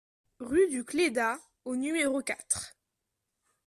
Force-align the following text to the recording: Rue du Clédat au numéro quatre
Rue 0.39 0.67
du 0.67 0.83
Clédat 0.83 1.37
au 1.63 1.75
numéro 1.75 2.23
quatre 2.23 2.73